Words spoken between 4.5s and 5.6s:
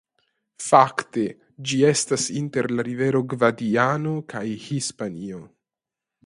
Hispanio.